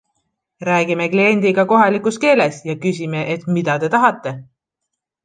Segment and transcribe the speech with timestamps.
[0.67, 4.35] Räägime kliendiga kohalikus keeles ja küsime, et mida te tahate?